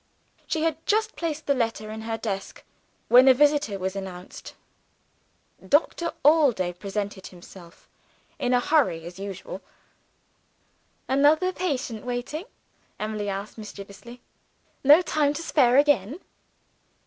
[0.47, 2.63] She had just placed the letter in her desk,
[3.07, 4.55] when a visitor was announced.
[5.69, 7.87] Doctor Allday presented himself
[8.39, 9.61] (in a hurry as usual).
[11.07, 12.45] "Another patient waiting?"
[12.99, 14.21] Emily asked mischievously.
[14.83, 16.19] "No time to spare, again?"